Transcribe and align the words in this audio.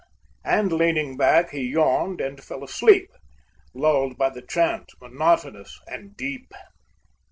And 0.43 0.73
leaning 0.73 1.15
back, 1.15 1.51
he 1.51 1.61
yawned 1.69 2.21
and 2.21 2.43
fell 2.43 2.63
asleep, 2.63 3.11
Lulled 3.75 4.17
by 4.17 4.31
the 4.31 4.41
chant, 4.41 4.89
monotonous 4.99 5.79
and 5.85 6.17
deep. 6.17 6.51